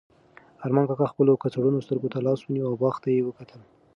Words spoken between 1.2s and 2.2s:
کڅوړنو سترګو ته